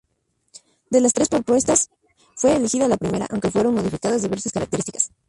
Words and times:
De 0.89 0.99
las 0.99 1.13
tres 1.13 1.29
propuestas, 1.29 1.91
fue 2.35 2.55
elegida 2.55 2.87
la 2.87 2.97
primera, 2.97 3.27
aunque 3.29 3.51
fueron 3.51 3.75
modificadas 3.75 4.23
diversas 4.23 4.51
características. 4.51 5.11